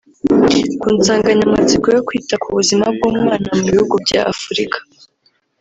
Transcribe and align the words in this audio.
ku 0.79 0.87
nsanganyamatsiko 0.97 1.87
yo 1.95 2.01
kwita 2.07 2.35
ku 2.43 2.47
buzima 2.57 2.85
bw’umwana 2.95 3.47
mu 3.55 3.61
bihugu 3.67 3.93
bya 4.03 4.21
Afurika 4.33 4.77